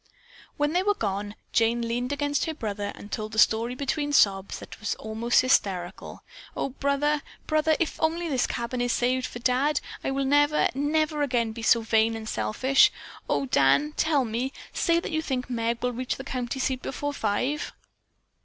[0.57, 4.57] When they were gone, Jane leaned against her brother and told the story between sobs
[4.57, 6.23] that were almost hysterical.
[6.57, 7.75] "Oh, brother, brother!
[7.79, 11.81] If only this cabin is saved for Dad, I will never, never again be so
[11.81, 12.91] vain and selfish.
[13.29, 17.13] Oh, Dan, tell me, say that you think Meg will reach the county seat before
[17.13, 17.71] five."